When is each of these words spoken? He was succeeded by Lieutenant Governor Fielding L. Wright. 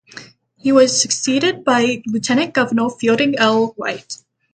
He 0.57 0.71
was 0.71 0.99
succeeded 0.99 1.63
by 1.63 2.01
Lieutenant 2.07 2.55
Governor 2.55 2.89
Fielding 2.89 3.37
L. 3.37 3.75
Wright. 3.77 4.17